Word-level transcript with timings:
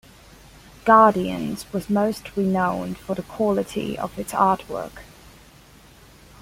"Guardians" 0.83 1.71
was 1.71 1.87
most 1.87 2.35
renowned 2.35 2.97
for 2.97 3.13
the 3.13 3.21
quality 3.21 3.95
of 3.99 4.17
its 4.17 4.33
artwork. 4.33 5.03